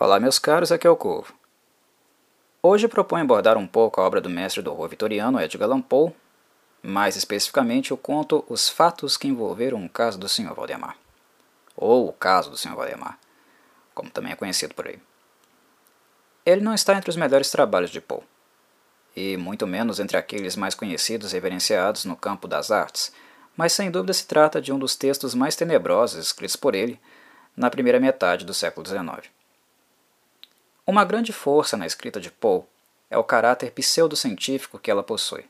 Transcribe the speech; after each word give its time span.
Olá, 0.00 0.20
meus 0.20 0.38
caros, 0.38 0.70
aqui 0.70 0.86
é 0.86 0.90
o 0.90 0.94
Corvo. 0.94 1.34
Hoje 2.62 2.86
proponho 2.86 3.24
abordar 3.24 3.56
um 3.58 3.66
pouco 3.66 4.00
a 4.00 4.04
obra 4.04 4.20
do 4.20 4.30
mestre 4.30 4.62
do 4.62 4.70
horror 4.70 4.88
vitoriano 4.88 5.40
Edgar 5.40 5.68
Allan 5.68 5.80
Poe, 5.80 6.14
mais 6.80 7.16
especificamente 7.16 7.92
o 7.92 7.96
conto 7.96 8.44
Os 8.48 8.68
Fatos 8.68 9.16
que 9.16 9.26
Envolveram 9.26 9.84
o 9.84 9.88
Caso 9.88 10.16
do 10.16 10.28
Sr. 10.28 10.54
Valdemar, 10.54 10.96
ou 11.74 12.08
O 12.08 12.12
Caso 12.12 12.48
do 12.48 12.56
Sr. 12.56 12.76
Valdemar, 12.76 13.18
como 13.92 14.08
também 14.08 14.30
é 14.30 14.36
conhecido 14.36 14.72
por 14.72 14.86
aí. 14.86 15.00
Ele 16.46 16.60
não 16.60 16.74
está 16.74 16.94
entre 16.94 17.10
os 17.10 17.16
melhores 17.16 17.50
trabalhos 17.50 17.90
de 17.90 18.00
Poe, 18.00 18.22
e 19.16 19.36
muito 19.36 19.66
menos 19.66 19.98
entre 19.98 20.16
aqueles 20.16 20.54
mais 20.54 20.76
conhecidos 20.76 21.32
e 21.32 21.34
reverenciados 21.34 22.04
no 22.04 22.14
campo 22.14 22.46
das 22.46 22.70
artes, 22.70 23.12
mas 23.56 23.72
sem 23.72 23.90
dúvida 23.90 24.12
se 24.12 24.28
trata 24.28 24.62
de 24.62 24.72
um 24.72 24.78
dos 24.78 24.94
textos 24.94 25.34
mais 25.34 25.56
tenebrosos 25.56 26.24
escritos 26.24 26.54
por 26.54 26.76
ele 26.76 27.00
na 27.56 27.68
primeira 27.68 27.98
metade 27.98 28.44
do 28.44 28.54
século 28.54 28.86
XIX. 28.86 29.37
Uma 30.88 31.04
grande 31.04 31.34
força 31.34 31.76
na 31.76 31.86
escrita 31.86 32.18
de 32.18 32.30
Poe 32.30 32.62
é 33.10 33.18
o 33.18 33.22
caráter 33.22 33.72
pseudocientífico 33.72 34.78
que 34.78 34.90
ela 34.90 35.02
possui. 35.02 35.44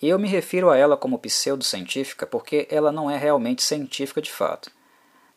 E 0.00 0.08
eu 0.08 0.20
me 0.20 0.28
refiro 0.28 0.70
a 0.70 0.76
ela 0.76 0.96
como 0.96 1.18
pseudocientífica 1.18 2.28
porque 2.28 2.68
ela 2.70 2.92
não 2.92 3.10
é 3.10 3.16
realmente 3.16 3.60
científica 3.60 4.22
de 4.22 4.30
fato. 4.30 4.70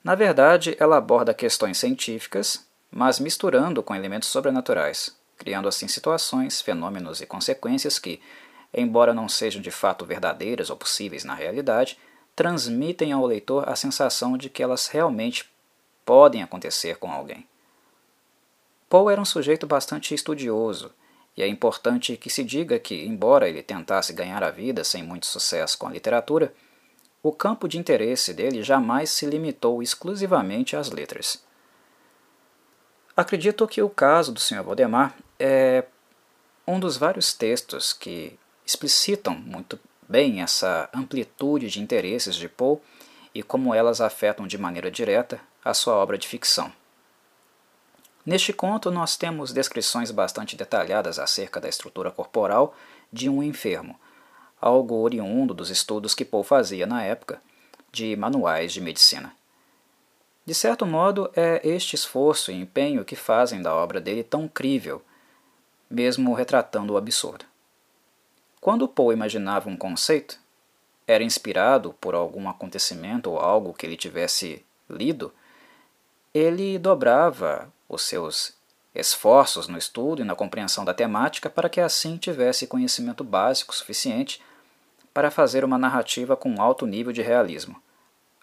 Na 0.04 0.14
verdade, 0.14 0.78
ela 0.80 0.98
aborda 0.98 1.34
questões 1.34 1.80
científicas, 1.80 2.64
mas 2.92 3.20
misturando 3.20 3.82
com 3.82 3.96
elementos 3.96 4.30
sobrenaturais, 4.30 5.18
criando 5.40 5.68
assim 5.68 5.88
situações, 5.88 6.62
fenômenos 6.62 7.20
e 7.20 7.26
consequências 7.26 7.98
que, 7.98 8.22
embora 8.72 9.12
não 9.12 9.28
sejam 9.28 9.60
de 9.60 9.72
fato 9.72 10.06
verdadeiras 10.06 10.70
ou 10.70 10.78
possíveis 10.78 11.24
na 11.24 11.34
realidade, 11.34 11.98
transmitem 12.36 13.12
ao 13.12 13.26
leitor 13.26 13.68
a 13.68 13.76
sensação 13.76 14.38
de 14.38 14.52
que 14.52 14.62
elas 14.62 14.86
realmente 14.86 15.50
podem 16.06 16.44
acontecer 16.44 16.98
com 16.98 17.12
alguém. 17.12 17.50
Poe 18.90 19.14
era 19.14 19.22
um 19.22 19.26
sujeito 19.26 19.68
bastante 19.68 20.16
estudioso, 20.16 20.92
e 21.38 21.44
é 21.44 21.48
importante 21.48 22.18
que 22.18 22.30
se 22.30 22.44
diga 22.44 22.80
que, 22.80 23.06
embora 23.06 23.48
ele 23.48 23.62
tentasse 23.62 24.12
ganhar 24.12 24.44
a 24.44 24.50
vida 24.50 24.84
sem 24.84 25.04
muito 25.04 25.28
sucesso 25.28 25.78
com 25.78 25.88
a 25.88 25.92
literatura, 25.92 26.54
o 27.22 27.32
campo 27.32 27.68
de 27.68 27.78
interesse 27.78 28.34
dele 28.34 28.64
jamais 28.64 29.12
se 29.12 29.26
limitou 29.28 29.84
exclusivamente 29.84 30.76
às 30.76 30.90
letras. 30.90 31.44
Acredito 33.16 33.68
que 33.68 33.82
o 33.82 33.90
caso 33.90 34.32
do 34.32 34.40
Sr. 34.40 34.64
Valdemar 34.64 35.16
é 35.38 35.84
um 36.66 36.80
dos 36.80 36.98
vários 36.98 37.34
textos 37.34 37.94
que 37.94 38.40
explicitam 38.66 39.36
muito 39.36 39.80
bem 40.08 40.42
essa 40.42 40.90
amplitude 40.94 41.70
de 41.70 41.80
interesses 41.80 42.36
de 42.36 42.50
Poe 42.50 42.80
e 43.36 43.44
como 43.44 43.76
elas 43.76 44.02
afetam 44.02 44.48
de 44.48 44.58
maneira 44.58 44.90
direta 44.90 45.40
a 45.64 45.74
sua 45.74 45.94
obra 45.96 46.18
de 46.18 46.28
ficção. 46.28 46.72
Neste 48.30 48.54
conto, 48.54 48.92
nós 48.92 49.18
temos 49.18 49.52
descrições 49.52 50.12
bastante 50.12 50.56
detalhadas 50.56 51.18
acerca 51.18 51.60
da 51.60 51.68
estrutura 51.68 52.12
corporal 52.12 52.76
de 53.12 53.28
um 53.28 53.42
enfermo, 53.42 54.00
algo 54.62 54.98
oriundo 54.98 55.52
dos 55.52 55.72
estudos 55.72 56.14
que 56.14 56.24
Poe 56.24 56.44
fazia 56.44 56.86
na 56.86 57.04
época 57.04 57.42
de 57.92 58.16
manuais 58.16 58.72
de 58.72 58.82
medicina. 58.82 59.34
De 60.46 60.54
certo 60.54 60.86
modo, 60.86 61.32
é 61.36 61.60
este 61.68 61.96
esforço 61.96 62.52
e 62.52 62.54
empenho 62.54 63.04
que 63.04 63.16
fazem 63.16 63.64
da 63.64 63.74
obra 63.74 64.00
dele 64.00 64.24
tão 64.24 64.48
crível, 64.48 65.02
mesmo 65.90 66.32
retratando 66.36 66.94
o 66.94 66.98
absurdo. 66.98 67.46
Quando 68.62 68.88
Poe 68.88 69.16
imaginava 69.16 69.72
um 69.72 69.76
conceito, 69.76 70.40
era 71.08 71.24
inspirado 71.24 71.96
por 72.00 72.14
algum 72.14 72.48
acontecimento 72.48 73.32
ou 73.32 73.40
algo 73.40 73.74
que 73.74 73.88
ele 73.88 73.98
tivesse 73.98 74.64
lido, 74.88 75.34
ele 76.32 76.78
dobrava 76.78 77.74
os 77.90 78.04
seus 78.04 78.54
esforços 78.94 79.68
no 79.68 79.78
estudo 79.78 80.22
e 80.22 80.26
na 80.26 80.36
compreensão 80.36 80.86
da 80.86 80.94
temática 80.94 81.50
para 81.50 81.70
que 81.70 81.82
assim 81.82 82.18
tivesse 82.18 82.68
conhecimento 82.68 83.24
básico 83.24 83.76
suficiente 83.76 84.42
para 85.14 85.32
fazer 85.32 85.66
uma 85.66 85.78
narrativa 85.78 86.36
com 86.36 86.62
alto 86.62 86.86
nível 86.86 87.12
de 87.12 87.22
realismo, 87.22 87.82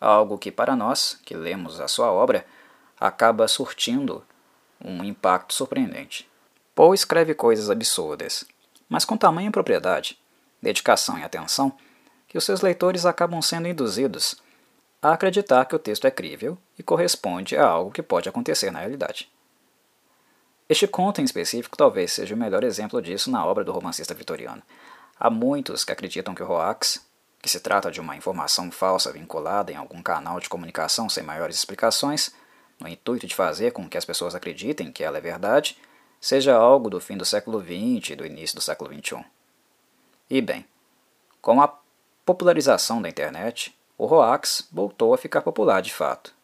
algo 0.01 0.37
que 0.37 0.51
para 0.51 0.75
nós, 0.75 1.19
que 1.25 1.35
lemos 1.35 1.81
a 1.81 1.89
sua 1.89 2.11
obra, 2.11 2.45
acaba 2.99 3.47
surtindo 3.47 4.25
um 4.85 5.05
impacto 5.05 5.55
surpreendente. 5.55 6.29
Poe 6.75 6.95
escreve 6.95 7.35
coisas 7.35 7.71
absurdas, 7.71 8.45
mas 8.89 9.05
com 9.05 9.17
tamanha 9.17 9.51
propriedade, 9.51 10.19
dedicação 10.61 11.19
e 11.19 11.25
atenção 11.25 11.73
que 12.29 12.37
os 12.37 12.45
seus 12.45 12.61
leitores 12.61 13.07
acabam 13.07 13.41
sendo 13.41 13.69
induzidos 13.69 14.37
a 15.01 15.13
acreditar 15.13 15.65
que 15.65 15.75
o 15.75 15.79
texto 15.79 16.07
é 16.07 16.11
crível 16.11 16.59
e 16.79 16.83
corresponde 16.83 17.57
a 17.57 17.67
algo 17.67 17.91
que 17.91 18.03
pode 18.03 18.29
acontecer 18.29 18.71
na 18.71 18.81
realidade. 18.81 19.31
Este 20.69 20.89
conto 20.89 21.21
em 21.21 21.25
específico 21.25 21.77
talvez 21.77 22.13
seja 22.13 22.35
o 22.35 22.39
melhor 22.39 22.65
exemplo 22.65 23.01
disso 23.01 23.31
na 23.31 23.45
obra 23.47 23.63
do 23.63 23.71
romancista 23.71 24.13
vitoriano. 24.15 24.63
Há 25.19 25.31
muitos 25.31 25.85
que 25.85 25.93
acreditam 25.93 26.35
que 26.35 26.43
o 26.43 26.51
hoax, 26.51 27.07
que 27.41 27.49
se 27.49 27.61
trata 27.61 27.91
de 27.91 28.01
uma 28.01 28.17
informação 28.17 28.71
falsa 28.73 29.13
vinculada 29.13 29.71
em 29.71 29.77
algum 29.77 30.03
canal 30.03 30.41
de 30.41 30.49
comunicação 30.49 31.09
sem 31.09 31.23
maiores 31.23 31.57
explicações, 31.57 32.35
no 32.81 32.89
intuito 32.89 33.29
de 33.29 33.35
fazer 33.35 33.71
com 33.71 33.89
que 33.89 33.97
as 33.97 34.05
pessoas 34.05 34.35
acreditem 34.35 34.91
que 34.91 35.05
ela 35.05 35.19
é 35.19 35.21
verdade, 35.21 35.79
seja 36.21 36.57
algo 36.57 36.91
do 36.91 37.01
fim 37.01 37.17
do 37.17 37.25
século 37.25 37.61
XX 37.61 38.11
e 38.11 38.17
do 38.17 38.27
início 38.27 38.57
do 38.57 38.63
século 38.63 38.93
XXI. 38.93 39.25
E 40.29 40.41
bem, 40.41 40.67
com 41.41 41.63
a 41.63 41.73
popularização 42.25 43.01
da 43.01 43.09
internet, 43.09 43.73
o 43.97 44.05
hoax 44.05 44.67
voltou 44.73 45.15
a 45.15 45.19
ficar 45.19 45.43
popular 45.43 45.81
de 45.81 45.95
fato. 45.95 46.36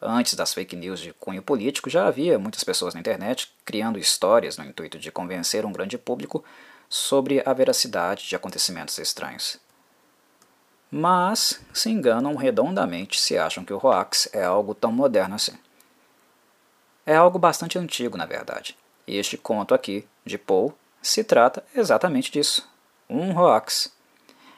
Antes 0.00 0.34
das 0.34 0.54
fake 0.54 0.76
news 0.76 1.00
de 1.00 1.12
cunho 1.12 1.42
político, 1.42 1.90
já 1.90 2.06
havia 2.06 2.38
muitas 2.38 2.62
pessoas 2.62 2.94
na 2.94 3.00
internet 3.00 3.52
criando 3.64 3.98
histórias 3.98 4.56
no 4.56 4.64
intuito 4.64 4.96
de 4.96 5.10
convencer 5.10 5.66
um 5.66 5.72
grande 5.72 5.98
público 5.98 6.44
sobre 6.88 7.42
a 7.44 7.52
veracidade 7.52 8.28
de 8.28 8.36
acontecimentos 8.36 8.96
estranhos. 8.98 9.58
Mas 10.90 11.60
se 11.74 11.90
enganam 11.90 12.36
redondamente 12.36 13.20
se 13.20 13.36
acham 13.36 13.64
que 13.64 13.72
o 13.72 13.80
hoax 13.84 14.28
é 14.32 14.44
algo 14.44 14.74
tão 14.74 14.92
moderno 14.92 15.34
assim. 15.34 15.58
É 17.04 17.16
algo 17.16 17.38
bastante 17.38 17.78
antigo, 17.78 18.16
na 18.16 18.24
verdade. 18.24 18.76
E 19.06 19.16
este 19.16 19.36
conto 19.36 19.74
aqui, 19.74 20.06
de 20.24 20.38
Poe, 20.38 20.72
se 21.02 21.24
trata 21.24 21.64
exatamente 21.74 22.30
disso: 22.30 22.68
um 23.10 23.36
hoax. 23.36 23.92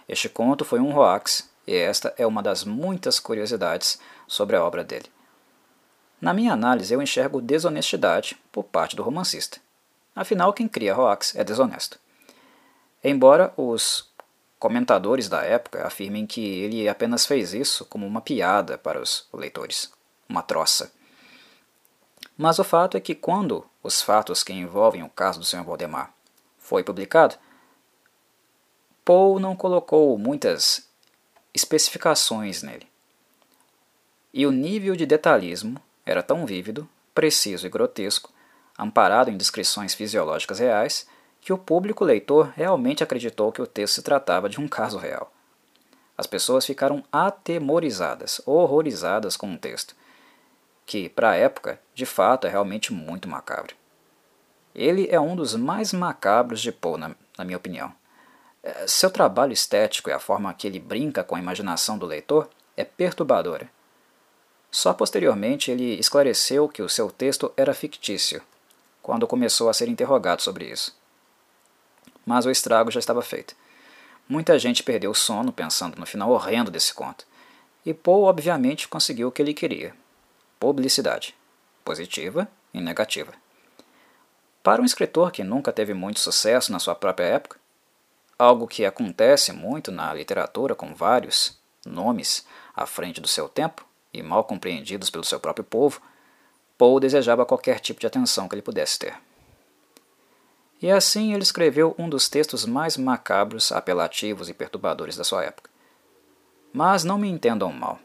Este 0.08 0.28
conto 0.28 0.64
foi 0.64 0.80
um 0.80 0.94
hoax, 0.94 1.48
e 1.66 1.74
esta 1.74 2.12
é 2.18 2.26
uma 2.26 2.42
das 2.42 2.64
muitas 2.64 3.18
curiosidades 3.18 3.98
sobre 4.26 4.56
a 4.56 4.64
obra 4.64 4.84
dele. 4.84 5.10
Na 6.20 6.34
minha 6.34 6.52
análise, 6.52 6.92
eu 6.92 7.00
enxergo 7.00 7.40
desonestidade 7.40 8.36
por 8.52 8.64
parte 8.64 8.94
do 8.94 9.02
romancista. 9.02 9.58
Afinal, 10.14 10.52
quem 10.52 10.68
cria 10.68 10.96
hoax 10.96 11.34
é 11.34 11.42
desonesto. 11.42 11.98
Embora 13.02 13.54
os 13.56 14.10
comentadores 14.58 15.28
da 15.28 15.42
época 15.42 15.86
afirmem 15.86 16.26
que 16.26 16.42
ele 16.42 16.86
apenas 16.86 17.24
fez 17.24 17.54
isso 17.54 17.86
como 17.86 18.06
uma 18.06 18.20
piada 18.20 18.76
para 18.76 19.00
os 19.00 19.26
leitores, 19.32 19.90
uma 20.28 20.42
troça. 20.42 20.92
Mas 22.36 22.58
o 22.58 22.64
fato 22.64 22.96
é 22.98 23.00
que 23.00 23.14
quando 23.14 23.64
os 23.82 24.02
fatos 24.02 24.42
que 24.42 24.52
envolvem 24.52 25.02
o 25.02 25.08
caso 25.08 25.38
do 25.38 25.46
Sr. 25.46 25.64
Valdemar 25.64 26.12
foi 26.58 26.84
publicado, 26.84 27.36
Poe 29.02 29.40
não 29.40 29.56
colocou 29.56 30.16
muitas 30.18 30.86
especificações 31.54 32.62
nele. 32.62 32.86
E 34.32 34.46
o 34.46 34.52
nível 34.52 34.94
de 34.94 35.06
detalhismo 35.06 35.80
era 36.10 36.24
tão 36.24 36.44
vívido, 36.44 36.88
preciso 37.14 37.66
e 37.66 37.70
grotesco, 37.70 38.32
amparado 38.76 39.30
em 39.30 39.36
descrições 39.36 39.94
fisiológicas 39.94 40.58
reais, 40.58 41.06
que 41.40 41.52
o 41.52 41.58
público 41.58 42.04
leitor 42.04 42.52
realmente 42.56 43.04
acreditou 43.04 43.52
que 43.52 43.62
o 43.62 43.66
texto 43.66 43.94
se 43.94 44.02
tratava 44.02 44.48
de 44.48 44.60
um 44.60 44.66
caso 44.66 44.98
real. 44.98 45.32
As 46.18 46.26
pessoas 46.26 46.66
ficaram 46.66 47.04
atemorizadas, 47.12 48.42
horrorizadas 48.44 49.36
com 49.36 49.54
o 49.54 49.56
texto, 49.56 49.94
que, 50.84 51.08
para 51.08 51.30
a 51.30 51.36
época, 51.36 51.80
de 51.94 52.04
fato 52.04 52.48
é 52.48 52.50
realmente 52.50 52.92
muito 52.92 53.28
macabro. 53.28 53.76
Ele 54.74 55.06
é 55.10 55.20
um 55.20 55.36
dos 55.36 55.54
mais 55.54 55.92
macabros 55.92 56.60
de 56.60 56.72
Poe, 56.72 56.98
na, 56.98 57.14
na 57.38 57.44
minha 57.44 57.56
opinião. 57.56 57.92
É, 58.64 58.86
seu 58.88 59.10
trabalho 59.10 59.52
estético 59.52 60.10
e 60.10 60.12
a 60.12 60.18
forma 60.18 60.52
que 60.52 60.66
ele 60.66 60.80
brinca 60.80 61.22
com 61.22 61.36
a 61.36 61.40
imaginação 61.40 61.96
do 61.96 62.04
leitor 62.04 62.50
é 62.76 62.84
perturbadora 62.84 63.70
só 64.70 64.92
posteriormente 64.92 65.70
ele 65.70 65.98
esclareceu 65.98 66.68
que 66.68 66.82
o 66.82 66.88
seu 66.88 67.10
texto 67.10 67.52
era 67.56 67.74
fictício, 67.74 68.42
quando 69.02 69.26
começou 69.26 69.68
a 69.68 69.74
ser 69.74 69.88
interrogado 69.88 70.42
sobre 70.42 70.66
isso. 70.66 70.96
Mas 72.24 72.46
o 72.46 72.50
estrago 72.50 72.90
já 72.90 73.00
estava 73.00 73.22
feito. 73.22 73.56
Muita 74.28 74.58
gente 74.58 74.82
perdeu 74.82 75.10
o 75.10 75.14
sono 75.14 75.52
pensando 75.52 75.98
no 75.98 76.06
final 76.06 76.30
horrendo 76.30 76.70
desse 76.70 76.94
conto. 76.94 77.26
E 77.84 77.92
Poe 77.92 78.28
obviamente 78.28 78.86
conseguiu 78.86 79.28
o 79.28 79.32
que 79.32 79.42
ele 79.42 79.54
queria: 79.54 79.94
publicidade, 80.60 81.34
positiva 81.84 82.46
e 82.72 82.80
negativa. 82.80 83.32
Para 84.62 84.82
um 84.82 84.84
escritor 84.84 85.32
que 85.32 85.42
nunca 85.42 85.72
teve 85.72 85.94
muito 85.94 86.20
sucesso 86.20 86.70
na 86.70 86.78
sua 86.78 86.94
própria 86.94 87.24
época, 87.24 87.58
algo 88.38 88.68
que 88.68 88.84
acontece 88.84 89.52
muito 89.52 89.90
na 89.90 90.12
literatura 90.14 90.74
com 90.74 90.94
vários 90.94 91.58
nomes 91.84 92.46
à 92.76 92.86
frente 92.86 93.20
do 93.20 93.26
seu 93.26 93.48
tempo, 93.48 93.84
e 94.12 94.22
mal 94.22 94.44
compreendidos 94.44 95.10
pelo 95.10 95.24
seu 95.24 95.38
próprio 95.38 95.64
povo, 95.64 96.00
Poe 96.76 97.00
desejava 97.00 97.44
qualquer 97.44 97.78
tipo 97.78 98.00
de 98.00 98.06
atenção 98.06 98.48
que 98.48 98.54
ele 98.54 98.62
pudesse 98.62 98.98
ter. 98.98 99.14
E 100.80 100.90
assim 100.90 101.34
ele 101.34 101.42
escreveu 101.42 101.94
um 101.98 102.08
dos 102.08 102.28
textos 102.28 102.64
mais 102.64 102.96
macabros, 102.96 103.70
apelativos 103.70 104.48
e 104.48 104.54
perturbadores 104.54 105.16
da 105.16 105.24
sua 105.24 105.44
época. 105.44 105.68
Mas 106.72 107.04
não 107.04 107.18
me 107.18 107.28
entendam 107.28 107.70
mal. 107.70 107.98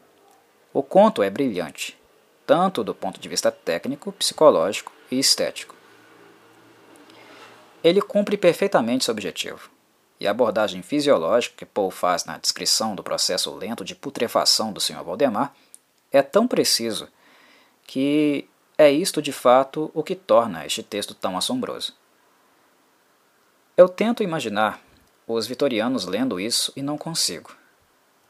O 0.74 0.82
conto 0.82 1.22
é 1.22 1.30
brilhante, 1.30 1.98
tanto 2.46 2.84
do 2.84 2.94
ponto 2.94 3.18
de 3.18 3.28
vista 3.28 3.50
técnico, 3.50 4.12
psicológico 4.12 4.92
e 5.10 5.18
estético. 5.18 5.74
Ele 7.82 8.02
cumpre 8.02 8.36
perfeitamente 8.36 9.06
seu 9.06 9.12
objetivo, 9.12 9.70
e 10.20 10.26
a 10.26 10.30
abordagem 10.30 10.82
fisiológica 10.82 11.56
que 11.56 11.64
Poe 11.64 11.90
faz 11.90 12.24
na 12.24 12.36
descrição 12.36 12.94
do 12.94 13.02
processo 13.02 13.54
lento 13.54 13.84
de 13.84 13.94
putrefação 13.94 14.72
do 14.72 14.80
Sr. 14.80 15.02
Valdemar 15.02 15.54
é 16.16 16.22
tão 16.22 16.48
preciso 16.48 17.08
que 17.86 18.48
é 18.76 18.90
isto 18.90 19.22
de 19.22 19.32
fato 19.32 19.90
o 19.94 20.02
que 20.02 20.14
torna 20.14 20.66
este 20.66 20.82
texto 20.82 21.14
tão 21.14 21.36
assombroso. 21.36 21.94
Eu 23.76 23.88
tento 23.88 24.22
imaginar 24.22 24.82
os 25.26 25.46
vitorianos 25.46 26.06
lendo 26.06 26.40
isso 26.40 26.72
e 26.76 26.82
não 26.82 26.96
consigo. 26.96 27.54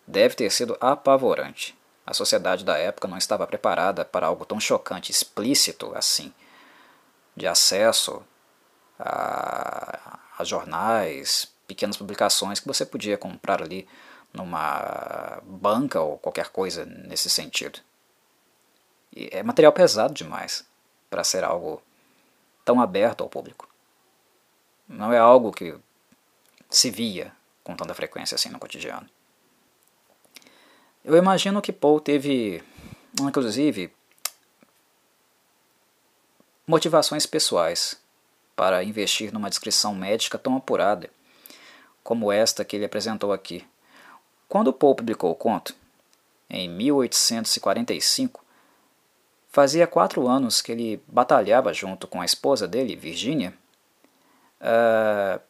Deve 0.07 0.35
ter 0.35 0.51
sido 0.51 0.77
apavorante. 0.81 1.77
A 2.07 2.15
sociedade 2.15 2.65
da 2.65 2.77
época 2.77 3.09
não 3.09 3.19
estava 3.19 3.47
preparada 3.47 4.05
para 4.05 4.27
algo 4.27 4.45
tão 4.45 4.61
chocante, 4.61 5.11
explícito 5.11 5.93
assim, 5.97 6.33
de 7.35 7.47
acesso 7.47 8.23
a, 8.99 10.19
a 10.39 10.45
jornais, 10.45 11.53
pequenas 11.67 11.97
publicações 11.97 12.61
que 12.61 12.69
você 12.69 12.87
podia 12.87 13.19
comprar 13.19 13.61
ali 13.61 13.89
numa 14.37 15.41
banca 15.43 16.01
ou 16.01 16.19
qualquer 16.19 16.51
coisa 16.51 16.85
nesse 16.85 17.31
sentido. 17.31 17.81
E 19.15 19.29
é 19.33 19.43
material 19.43 19.73
pesado 19.73 20.13
demais 20.13 20.65
para 21.09 21.25
ser 21.25 21.43
algo 21.43 21.83
tão 22.65 22.81
aberto 22.81 23.23
ao 23.23 23.31
público. 23.31 23.67
Não 24.87 25.13
é 25.13 25.19
algo 25.19 25.51
que 25.53 25.75
se 26.69 26.91
via 26.91 27.33
com 27.65 27.75
tanta 27.75 27.95
frequência 27.95 28.35
assim 28.35 28.51
no 28.51 28.59
cotidiano. 28.59 29.09
Eu 31.05 31.17
imagino 31.17 31.63
que 31.63 31.73
Paul 31.73 32.01
teve, 32.01 32.63
inclusive, 33.21 33.93
motivações 36.67 37.25
pessoais 37.25 37.99
para 38.55 38.83
investir 38.85 39.33
numa 39.33 39.49
descrição 39.49 39.95
médica 39.95 40.39
tão 40.39 40.57
apurada 40.57 41.09
como 42.03 42.31
esta 42.31 42.65
que 42.65 42.77
ele 42.77 42.85
apresentou 42.85 43.33
aqui. 43.33 43.65
Quando 44.49 44.73
Paul 44.73 44.95
publicou 44.95 45.31
o 45.31 45.35
conto, 45.35 45.75
em 46.49 46.69
1845, 46.69 48.45
fazia 49.51 49.87
quatro 49.87 50.29
anos 50.29 50.63
que 50.63 50.71
ele 50.71 51.03
batalhava 51.09 51.73
junto 51.73 52.07
com 52.07 52.21
a 52.21 52.25
esposa 52.25 52.69
dele, 52.69 52.95
Virginia, 52.95 53.53
uh, 54.61 55.41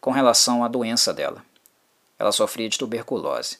com 0.00 0.10
relação 0.10 0.64
à 0.64 0.68
doença 0.68 1.12
dela. 1.12 1.44
Ela 2.18 2.32
sofria 2.32 2.68
de 2.68 2.78
tuberculose. 2.78 3.58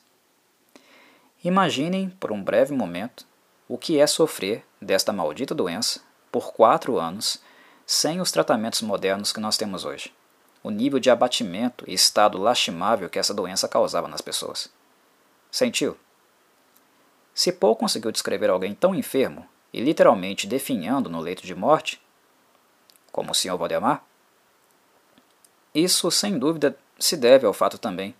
Imaginem, 1.44 2.08
por 2.08 2.32
um 2.32 2.42
breve 2.42 2.74
momento, 2.74 3.26
o 3.68 3.76
que 3.76 3.98
é 3.98 4.06
sofrer 4.06 4.64
desta 4.80 5.12
maldita 5.12 5.54
doença 5.54 6.00
por 6.32 6.52
quatro 6.52 6.98
anos 6.98 7.40
sem 7.84 8.20
os 8.20 8.32
tratamentos 8.32 8.80
modernos 8.82 9.32
que 9.32 9.40
nós 9.40 9.56
temos 9.56 9.84
hoje. 9.84 10.12
O 10.66 10.70
nível 10.70 10.98
de 10.98 11.08
abatimento 11.08 11.84
e 11.86 11.94
estado 11.94 12.38
lastimável 12.38 13.08
que 13.08 13.20
essa 13.20 13.32
doença 13.32 13.68
causava 13.68 14.08
nas 14.08 14.20
pessoas. 14.20 14.68
Sentiu? 15.48 15.96
Se 17.32 17.52
Paul 17.52 17.76
conseguiu 17.76 18.10
descrever 18.10 18.50
alguém 18.50 18.74
tão 18.74 18.92
enfermo 18.92 19.48
e 19.72 19.80
literalmente 19.80 20.44
definhando 20.44 21.08
no 21.08 21.20
leito 21.20 21.46
de 21.46 21.54
morte, 21.54 22.02
como 23.12 23.30
o 23.30 23.34
Sr. 23.34 23.56
Valdemar? 23.56 24.04
Isso, 25.72 26.10
sem 26.10 26.36
dúvida, 26.36 26.76
se 26.98 27.16
deve 27.16 27.46
ao 27.46 27.52
fato 27.52 27.78
também 27.78 28.12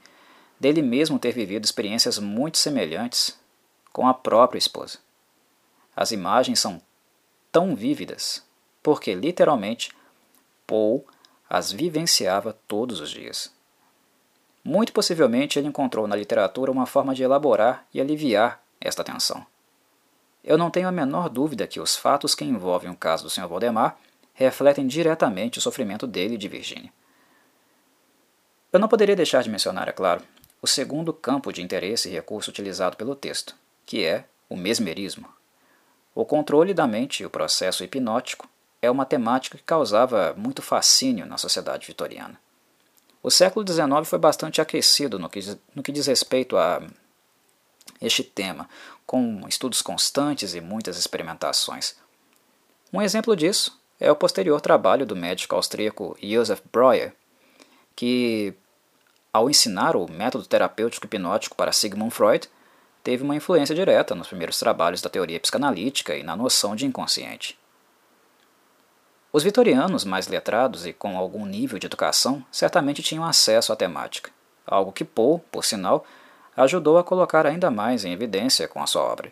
dele 0.60 0.82
mesmo 0.82 1.18
ter 1.18 1.32
vivido 1.32 1.64
experiências 1.64 2.16
muito 2.20 2.58
semelhantes 2.58 3.36
com 3.92 4.06
a 4.06 4.14
própria 4.14 4.60
esposa. 4.60 5.00
As 5.96 6.12
imagens 6.12 6.60
são 6.60 6.80
tão 7.50 7.74
vívidas 7.74 8.40
porque, 8.84 9.16
literalmente, 9.16 9.90
Paul 10.64 11.04
as 11.48 11.70
vivenciava 11.72 12.56
todos 12.66 13.00
os 13.00 13.10
dias. 13.10 13.52
Muito 14.64 14.92
possivelmente 14.92 15.58
ele 15.58 15.68
encontrou 15.68 16.06
na 16.06 16.16
literatura 16.16 16.72
uma 16.72 16.86
forma 16.86 17.14
de 17.14 17.22
elaborar 17.22 17.86
e 17.94 18.00
aliviar 18.00 18.60
esta 18.80 19.04
tensão. 19.04 19.46
Eu 20.42 20.58
não 20.58 20.70
tenho 20.70 20.88
a 20.88 20.92
menor 20.92 21.28
dúvida 21.28 21.66
que 21.66 21.80
os 21.80 21.96
fatos 21.96 22.34
que 22.34 22.44
envolvem 22.44 22.90
o 22.90 22.96
caso 22.96 23.24
do 23.24 23.30
Sr. 23.30 23.48
Valdemar 23.48 23.98
refletem 24.32 24.86
diretamente 24.86 25.58
o 25.58 25.62
sofrimento 25.62 26.06
dele 26.06 26.34
e 26.34 26.38
de 26.38 26.48
Virginia. 26.48 26.92
Eu 28.72 28.78
não 28.78 28.88
poderia 28.88 29.16
deixar 29.16 29.42
de 29.42 29.50
mencionar, 29.50 29.88
é 29.88 29.92
claro, 29.92 30.22
o 30.60 30.66
segundo 30.66 31.12
campo 31.12 31.52
de 31.52 31.62
interesse 31.62 32.08
e 32.08 32.12
recurso 32.12 32.50
utilizado 32.50 32.96
pelo 32.96 33.14
texto, 33.14 33.54
que 33.84 34.04
é 34.04 34.24
o 34.48 34.56
mesmerismo. 34.56 35.28
O 36.14 36.24
controle 36.24 36.74
da 36.74 36.86
mente 36.86 37.22
e 37.22 37.26
o 37.26 37.30
processo 37.30 37.84
hipnótico 37.84 38.48
é 38.86 38.90
uma 38.90 39.04
temática 39.04 39.58
que 39.58 39.64
causava 39.64 40.34
muito 40.36 40.62
fascínio 40.62 41.26
na 41.26 41.36
sociedade 41.36 41.86
vitoriana. 41.86 42.40
O 43.22 43.30
século 43.30 43.66
XIX 43.66 44.08
foi 44.08 44.18
bastante 44.18 44.60
aquecido 44.60 45.18
no 45.18 45.28
que, 45.28 45.40
no 45.74 45.82
que 45.82 45.92
diz 45.92 46.06
respeito 46.06 46.56
a 46.56 46.80
este 48.00 48.22
tema, 48.22 48.68
com 49.04 49.46
estudos 49.48 49.82
constantes 49.82 50.54
e 50.54 50.60
muitas 50.60 50.96
experimentações. 50.98 51.96
Um 52.92 53.02
exemplo 53.02 53.34
disso 53.34 53.80
é 53.98 54.10
o 54.10 54.16
posterior 54.16 54.60
trabalho 54.60 55.04
do 55.04 55.16
médico 55.16 55.56
austríaco 55.56 56.16
Josef 56.22 56.62
Breuer, 56.72 57.12
que, 57.96 58.54
ao 59.32 59.50
ensinar 59.50 59.96
o 59.96 60.10
método 60.10 60.46
terapêutico 60.46 61.06
hipnótico 61.06 61.56
para 61.56 61.72
Sigmund 61.72 62.14
Freud, 62.14 62.48
teve 63.02 63.24
uma 63.24 63.36
influência 63.36 63.74
direta 63.74 64.14
nos 64.14 64.28
primeiros 64.28 64.58
trabalhos 64.58 65.00
da 65.00 65.10
teoria 65.10 65.40
psicanalítica 65.40 66.16
e 66.16 66.22
na 66.22 66.36
noção 66.36 66.76
de 66.76 66.86
inconsciente. 66.86 67.58
Os 69.36 69.42
vitorianos 69.42 70.02
mais 70.02 70.28
letrados 70.28 70.86
e 70.86 70.94
com 70.94 71.18
algum 71.18 71.44
nível 71.44 71.78
de 71.78 71.84
educação 71.84 72.42
certamente 72.50 73.02
tinham 73.02 73.22
acesso 73.22 73.70
à 73.70 73.76
temática, 73.76 74.30
algo 74.66 74.90
que 74.90 75.04
Poe, 75.04 75.42
por 75.52 75.62
sinal, 75.62 76.06
ajudou 76.56 76.96
a 76.96 77.04
colocar 77.04 77.44
ainda 77.46 77.70
mais 77.70 78.02
em 78.06 78.14
evidência 78.14 78.66
com 78.66 78.82
a 78.82 78.86
sua 78.86 79.02
obra. 79.02 79.30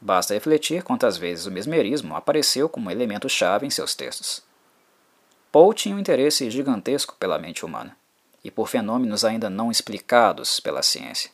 Basta 0.00 0.34
refletir 0.34 0.82
quantas 0.82 1.16
vezes 1.16 1.46
o 1.46 1.50
mesmerismo 1.52 2.16
apareceu 2.16 2.68
como 2.68 2.90
elemento-chave 2.90 3.64
em 3.64 3.70
seus 3.70 3.94
textos. 3.94 4.42
Poe 5.52 5.76
tinha 5.76 5.94
um 5.94 6.00
interesse 6.00 6.50
gigantesco 6.50 7.14
pela 7.14 7.38
mente 7.38 7.64
humana 7.64 7.96
e 8.42 8.50
por 8.50 8.66
fenômenos 8.66 9.24
ainda 9.24 9.48
não 9.48 9.70
explicados 9.70 10.58
pela 10.58 10.82
ciência. 10.82 11.30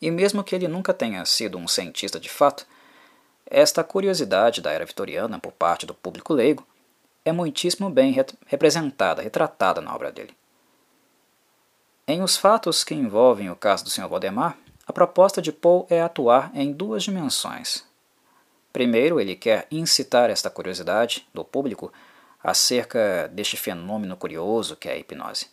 E 0.00 0.08
mesmo 0.08 0.44
que 0.44 0.54
ele 0.54 0.68
nunca 0.68 0.94
tenha 0.94 1.24
sido 1.24 1.58
um 1.58 1.66
cientista 1.66 2.20
de 2.20 2.28
fato, 2.28 2.64
esta 3.46 3.84
curiosidade 3.84 4.60
da 4.60 4.72
era 4.72 4.84
vitoriana 4.84 5.38
por 5.38 5.52
parte 5.52 5.86
do 5.86 5.94
público 5.94 6.32
leigo 6.32 6.66
é 7.24 7.32
muitíssimo 7.32 7.90
bem 7.90 8.14
representada, 8.46 9.22
retratada 9.22 9.80
na 9.80 9.94
obra 9.94 10.12
dele. 10.12 10.34
Em 12.06 12.22
os 12.22 12.36
fatos 12.36 12.84
que 12.84 12.94
envolvem 12.94 13.50
o 13.50 13.56
caso 13.56 13.84
do 13.84 13.90
Sr. 13.90 14.08
Valdemar, 14.08 14.58
a 14.86 14.92
proposta 14.92 15.40
de 15.40 15.50
Poe 15.50 15.86
é 15.88 16.02
atuar 16.02 16.50
em 16.54 16.70
duas 16.70 17.02
dimensões. 17.02 17.84
Primeiro, 18.72 19.18
ele 19.18 19.34
quer 19.34 19.66
incitar 19.70 20.28
esta 20.28 20.50
curiosidade 20.50 21.26
do 21.32 21.44
público 21.44 21.92
acerca 22.42 23.28
deste 23.28 23.56
fenômeno 23.56 24.16
curioso 24.16 24.76
que 24.76 24.88
é 24.88 24.92
a 24.92 24.96
hipnose. 24.96 25.46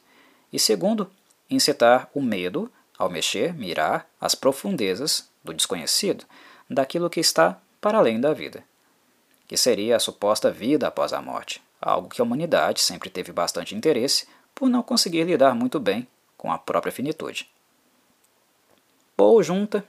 E 0.52 0.60
segundo, 0.60 1.10
incitar 1.50 2.10
o 2.14 2.22
medo 2.22 2.70
ao 2.98 3.10
mexer, 3.10 3.54
mirar 3.54 4.06
as 4.20 4.36
profundezas 4.36 5.30
do 5.42 5.54
desconhecido, 5.54 6.26
daquilo 6.70 7.10
que 7.10 7.20
está 7.20 7.58
para 7.82 7.98
além 7.98 8.22
da 8.22 8.32
vida, 8.32 8.64
que 9.48 9.58
seria 9.58 9.96
a 9.96 10.00
suposta 10.00 10.52
vida 10.52 10.88
após 10.88 11.12
a 11.12 11.22
morte, 11.22 11.62
algo 11.82 12.08
que 12.08 12.22
a 12.22 12.24
humanidade 12.24 12.80
sempre 12.80 13.10
teve 13.10 13.34
bastante 13.34 13.76
interesse 13.76 14.28
por 14.54 14.70
não 14.70 14.84
conseguir 14.84 15.24
lidar 15.24 15.56
muito 15.56 15.80
bem 15.80 16.08
com 16.38 16.52
a 16.52 16.60
própria 16.60 16.94
finitude. 16.94 17.50
Poe 19.18 19.44
junta, 19.44 19.84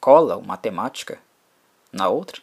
cola 0.00 0.36
uma 0.36 0.56
temática 0.56 1.18
na 1.92 2.08
outra, 2.08 2.40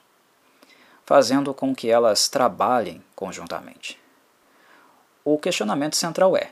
fazendo 1.05 1.53
com 1.53 1.75
que 1.75 1.89
elas 1.89 2.29
trabalhem 2.29 3.03
conjuntamente. 3.15 3.99
O 5.25 5.37
questionamento 5.37 5.95
central 5.95 6.37
é: 6.37 6.51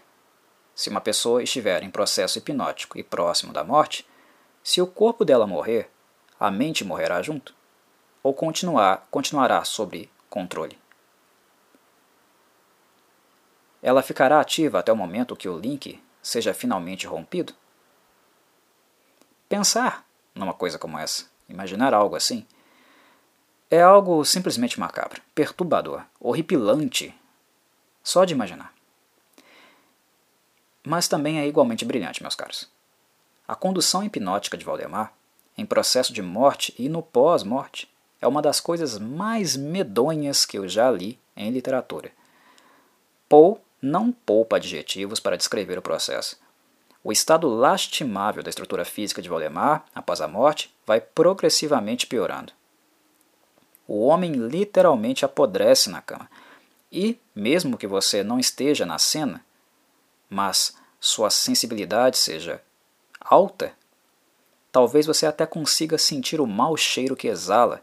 se 0.75 0.89
uma 0.89 1.01
pessoa 1.01 1.41
estiver 1.41 1.83
em 1.83 1.89
processo 1.89 2.39
hipnótico 2.39 2.97
e 2.97 3.03
próximo 3.03 3.53
da 3.53 3.63
morte, 3.63 4.07
se 4.63 4.81
o 4.81 4.87
corpo 4.87 5.23
dela 5.23 5.47
morrer, 5.47 5.89
a 6.39 6.51
mente 6.51 6.83
morrerá 6.83 7.21
junto? 7.21 7.58
Ou 8.21 8.33
continuar, 8.33 9.07
continuará 9.09 9.63
sob 9.63 10.09
controle? 10.29 10.77
Ela 13.81 14.03
ficará 14.03 14.39
ativa 14.39 14.79
até 14.79 14.91
o 14.91 14.97
momento 14.97 15.35
que 15.35 15.47
o 15.47 15.57
link 15.57 16.03
seja 16.21 16.53
finalmente 16.53 17.07
rompido? 17.07 17.53
Pensar 19.47 20.05
numa 20.35 20.53
coisa 20.53 20.77
como 20.77 20.99
essa, 20.99 21.25
imaginar 21.47 21.93
algo 21.93 22.15
assim, 22.15 22.45
É 23.71 23.81
algo 23.81 24.25
simplesmente 24.25 24.79
macabro, 24.79 25.21
perturbador, 25.35 26.03
horripilante, 26.19 27.13
só 28.03 28.25
de 28.25 28.33
imaginar. 28.33 28.73
Mas 30.83 31.07
também 31.07 31.39
é 31.39 31.45
igualmente 31.47 31.85
brilhante, 31.85 32.23
meus 32.23 32.33
caros. 32.33 32.67
A 33.47 33.55
condução 33.55 34.03
hipnótica 34.03 34.57
de 34.57 34.65
Valdemar, 34.65 35.13
em 35.55 35.67
processo 35.67 36.11
de 36.11 36.21
morte 36.21 36.73
e 36.79 36.89
no 36.89 37.03
pós-morte, 37.03 37.87
é 38.21 38.27
uma 38.27 38.41
das 38.41 38.59
coisas 38.59 38.97
mais 38.97 39.55
medonhas 39.55 40.45
que 40.45 40.57
eu 40.57 40.67
já 40.67 40.89
li 40.91 41.19
em 41.35 41.51
literatura. 41.51 42.11
Poe 43.27 43.57
não 43.81 44.11
poupa 44.11 44.57
adjetivos 44.57 45.19
para 45.19 45.37
descrever 45.37 45.77
o 45.77 45.81
processo. 45.81 46.37
O 47.03 47.11
estado 47.11 47.47
lastimável 47.47 48.43
da 48.43 48.49
estrutura 48.49 48.83
física 48.83 49.21
de 49.21 49.29
Valdemar, 49.29 49.85
após 49.95 50.19
a 50.19 50.27
morte, 50.27 50.73
vai 50.85 50.99
progressivamente 50.99 52.05
piorando. 52.05 52.51
O 53.87 54.05
homem 54.05 54.33
literalmente 54.33 55.23
apodrece 55.23 55.89
na 55.89 56.01
cama. 56.01 56.29
E, 56.91 57.17
mesmo 57.33 57.77
que 57.77 57.87
você 57.87 58.23
não 58.23 58.39
esteja 58.39 58.85
na 58.85 58.99
cena, 58.99 59.45
mas 60.29 60.75
sua 60.99 61.29
sensibilidade 61.29 62.17
seja 62.17 62.61
alta, 63.21 63.73
talvez 64.71 65.05
você 65.05 65.25
até 65.25 65.45
consiga 65.45 65.97
sentir 65.97 66.41
o 66.41 66.47
mau 66.47 66.75
cheiro 66.75 67.15
que 67.15 67.27
exala 67.27 67.81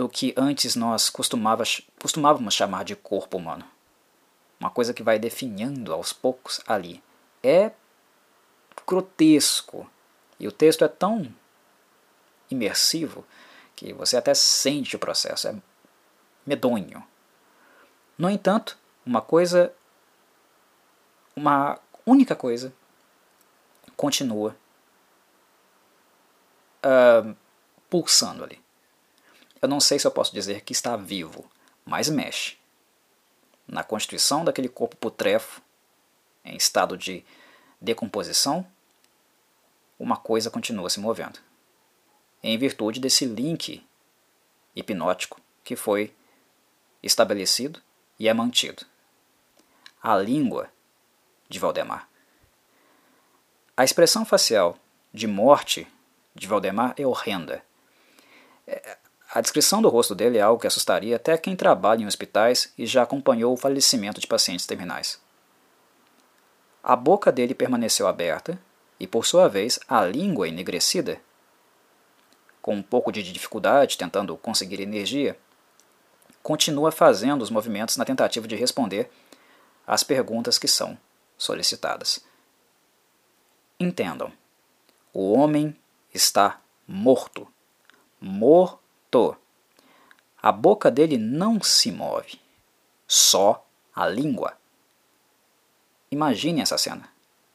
do 0.00 0.08
que 0.08 0.32
antes 0.34 0.76
nós 0.76 1.10
costumávamos 1.10 2.54
chamar 2.54 2.84
de 2.84 2.96
corpo 2.96 3.36
humano. 3.36 3.66
Uma 4.58 4.70
coisa 4.70 4.94
que 4.94 5.02
vai 5.02 5.18
definhando 5.18 5.92
aos 5.92 6.10
poucos 6.10 6.58
ali. 6.66 7.02
É 7.42 7.70
grotesco. 8.86 9.86
E 10.38 10.48
o 10.48 10.52
texto 10.52 10.86
é 10.86 10.88
tão 10.88 11.30
imersivo 12.50 13.26
que 13.76 13.92
você 13.92 14.16
até 14.16 14.32
sente 14.32 14.96
o 14.96 14.98
processo, 14.98 15.48
é 15.48 15.54
medonho. 16.46 17.06
No 18.16 18.30
entanto, 18.30 18.78
uma 19.04 19.20
coisa, 19.20 19.70
uma 21.36 21.78
única 22.06 22.34
coisa, 22.34 22.72
continua 23.98 24.56
uh, 26.86 27.36
pulsando 27.90 28.44
ali. 28.44 28.58
Eu 29.60 29.68
não 29.68 29.80
sei 29.80 29.98
se 29.98 30.06
eu 30.06 30.10
posso 30.10 30.32
dizer 30.32 30.62
que 30.62 30.72
está 30.72 30.96
vivo, 30.96 31.50
mas 31.84 32.08
mexe. 32.08 32.56
Na 33.66 33.84
constituição 33.84 34.44
daquele 34.44 34.68
corpo 34.68 34.96
putrefo, 34.96 35.62
em 36.44 36.56
estado 36.56 36.96
de 36.96 37.24
decomposição, 37.80 38.66
uma 39.98 40.16
coisa 40.16 40.50
continua 40.50 40.88
se 40.88 40.98
movendo 40.98 41.38
em 42.42 42.56
virtude 42.56 43.00
desse 43.00 43.24
link 43.24 43.84
hipnótico 44.74 45.40
que 45.62 45.76
foi 45.76 46.14
estabelecido 47.02 47.80
e 48.18 48.28
é 48.28 48.34
mantido. 48.34 48.84
A 50.02 50.16
língua 50.16 50.70
de 51.48 51.58
Valdemar. 51.58 52.08
A 53.76 53.84
expressão 53.84 54.24
facial 54.24 54.78
de 55.12 55.26
morte 55.26 55.86
de 56.34 56.46
Valdemar 56.46 56.94
é 56.96 57.06
horrenda. 57.06 57.62
A 59.32 59.40
descrição 59.40 59.80
do 59.80 59.88
rosto 59.88 60.14
dele 60.14 60.38
é 60.38 60.40
algo 60.40 60.60
que 60.60 60.66
assustaria 60.66 61.14
até 61.14 61.38
quem 61.38 61.54
trabalha 61.54 62.02
em 62.02 62.06
hospitais 62.06 62.72
e 62.76 62.84
já 62.84 63.02
acompanhou 63.02 63.52
o 63.52 63.56
falecimento 63.56 64.20
de 64.20 64.26
pacientes 64.26 64.66
terminais. 64.66 65.20
A 66.82 66.96
boca 66.96 67.30
dele 67.30 67.54
permaneceu 67.54 68.08
aberta 68.08 68.58
e, 68.98 69.06
por 69.06 69.24
sua 69.24 69.48
vez, 69.48 69.78
a 69.86 70.04
língua 70.04 70.48
enegrecida 70.48 71.20
com 72.60 72.74
um 72.74 72.82
pouco 72.82 73.10
de 73.10 73.22
dificuldade, 73.22 73.96
tentando 73.96 74.36
conseguir 74.36 74.80
energia, 74.80 75.38
continua 76.42 76.92
fazendo 76.92 77.42
os 77.42 77.50
movimentos 77.50 77.96
na 77.96 78.04
tentativa 78.04 78.46
de 78.46 78.56
responder 78.56 79.10
às 79.86 80.02
perguntas 80.02 80.58
que 80.58 80.68
são 80.68 80.98
solicitadas. 81.38 82.24
Entendam: 83.78 84.32
o 85.12 85.32
homem 85.32 85.76
está 86.12 86.60
morto. 86.86 87.46
Morto. 88.20 88.79
A 90.42 90.52
boca 90.52 90.90
dele 90.90 91.18
não 91.18 91.62
se 91.62 91.92
move, 91.92 92.40
só 93.06 93.66
a 93.94 94.08
língua. 94.08 94.56
Imagine 96.10 96.62
essa 96.62 96.78
cena. 96.78 97.08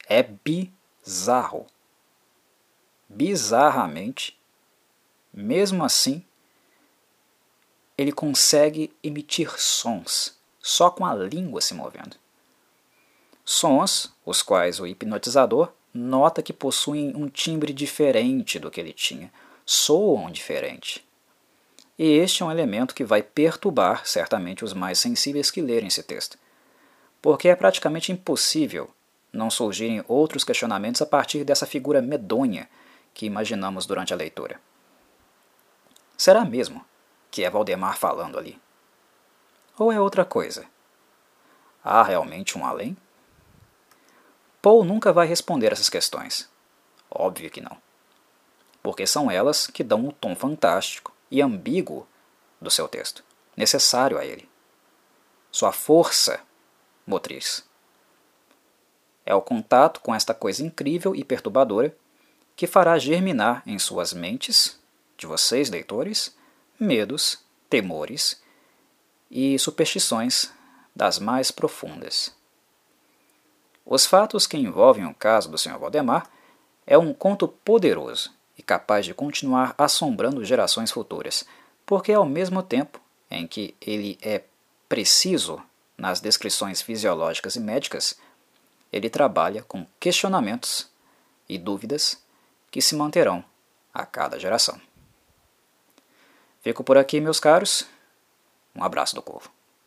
É 0.08 0.24
bizarro. 0.24 1.66
Bizarramente 3.08 4.38
mesmo 5.36 5.84
assim, 5.84 6.24
ele 7.98 8.14
consegue 8.14 8.96
emitir 9.04 9.60
sons 9.60 10.40
só 10.62 10.90
com 10.90 11.06
a 11.06 11.14
língua 11.14 11.60
se 11.60 11.74
movendo. 11.74 12.16
Sons 13.44 14.14
os 14.26 14.42
quais 14.42 14.80
o 14.80 14.88
hipnotizador 14.88 15.74
nota 15.94 16.42
que 16.42 16.54
possuem 16.54 17.14
um 17.18 17.28
timbre 17.28 17.74
diferente 17.74 18.58
do 18.58 18.72
que 18.72 18.80
ele 18.80 18.94
tinha, 18.94 19.32
soam 19.66 20.32
diferente. 20.32 21.05
E 21.98 22.12
este 22.18 22.44
é 22.44 22.46
um 22.46 22.52
elemento 22.52 22.94
que 22.94 23.06
vai 23.06 23.24
perturbar 23.24 24.06
certamente 24.06 24.66
os 24.66 24.74
mais 24.74 25.00
sensíveis 25.00 25.50
que 25.50 25.62
lerem 25.62 25.88
esse 25.88 26.04
texto, 26.04 26.38
porque 27.22 27.48
é 27.48 27.56
praticamente 27.56 28.12
impossível 28.12 28.90
não 29.32 29.50
surgirem 29.50 30.04
outros 30.08 30.44
questionamentos 30.44 31.02
a 31.02 31.06
partir 31.06 31.44
dessa 31.44 31.66
figura 31.66 32.02
medonha 32.02 32.70
que 33.14 33.26
imaginamos 33.26 33.86
durante 33.86 34.14
a 34.14 34.18
leitura. 34.18 34.60
Será 36.18 36.44
mesmo 36.44 36.86
que 37.32 37.44
é 37.44 37.50
Valdemar 37.50 37.98
falando 37.98 38.38
ali? 38.38 38.60
Ou 39.78 39.92
é 39.92 40.00
outra 40.00 40.26
coisa? 40.26 40.66
Há 41.84 42.04
realmente 42.04 42.58
um 42.58 42.66
além? 42.66 42.96
Paul 44.62 44.84
nunca 44.84 45.14
vai 45.14 45.28
responder 45.28 45.72
essas 45.72 45.90
questões. 45.90 46.50
Óbvio 47.10 47.50
que 47.50 47.62
não. 47.62 47.78
Porque 48.82 49.06
são 49.06 49.30
elas 49.30 49.68
que 49.68 49.84
dão 49.84 50.08
o 50.08 50.12
tom 50.12 50.36
fantástico 50.36 51.15
e 51.36 51.42
ambíguo 51.42 52.08
do 52.62 52.72
seu 52.72 52.88
texto, 52.88 53.22
necessário 53.58 54.18
a 54.18 54.24
ele. 54.24 54.50
Sua 55.52 55.74
força 55.74 56.40
motriz. 57.06 57.68
É 59.26 59.36
o 59.36 59.42
contato 59.42 60.00
com 60.00 60.16
esta 60.16 60.34
coisa 60.34 60.64
incrível 60.64 61.14
e 61.14 61.26
perturbadora 61.26 61.94
que 62.56 62.66
fará 62.66 62.98
germinar 62.98 63.62
em 63.66 63.78
suas 63.78 64.14
mentes 64.14 64.80
de 65.18 65.28
vocês, 65.28 65.70
leitores, 65.70 66.38
medos, 66.80 67.44
temores 67.70 68.42
e 69.30 69.60
superstições 69.60 70.54
das 70.96 71.20
mais 71.20 71.52
profundas. 71.52 72.34
Os 73.86 74.06
fatos 74.06 74.48
que 74.48 74.56
envolvem 74.56 75.06
o 75.06 75.14
caso 75.14 75.52
do 75.52 75.58
Sr. 75.58 75.78
Valdemar 75.78 76.32
é 76.88 76.98
um 76.98 77.14
conto 77.14 77.46
poderoso 77.46 78.35
e 78.58 78.64
capaz 78.64 79.06
de 79.06 79.14
continuar 79.14 79.74
assombrando 79.78 80.44
gerações 80.44 80.92
futuras, 80.92 81.46
porque 81.86 82.12
ao 82.14 82.26
mesmo 82.26 82.64
tempo 82.64 83.00
em 83.30 83.48
que 83.48 83.76
ele 83.82 84.18
é 84.22 84.44
preciso 84.88 85.62
nas 85.98 86.20
descrições 86.20 86.82
fisiológicas 86.82 87.56
e 87.56 87.60
médicas, 87.60 88.18
ele 88.92 89.10
trabalha 89.10 89.64
com 89.64 89.86
questionamentos 90.00 90.90
e 91.48 91.58
dúvidas 91.58 92.22
que 92.72 92.82
se 92.82 92.96
manterão 92.96 93.44
a 93.94 94.06
cada 94.06 94.40
geração. 94.40 94.80
Fico 96.62 96.84
por 96.84 96.98
aqui, 96.98 97.22
meus 97.22 97.40
caros. 97.40 97.86
Um 98.76 98.84
abraço 98.84 99.16
do 99.16 99.22
povo. 99.22 99.55